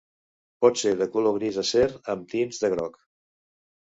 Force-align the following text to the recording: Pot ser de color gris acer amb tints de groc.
Pot 0.65 0.77
ser 0.83 0.93
de 1.01 1.07
color 1.15 1.35
gris 1.35 1.59
acer 1.63 1.83
amb 2.13 2.25
tints 2.31 2.63
de 2.65 2.73
groc. 2.75 2.97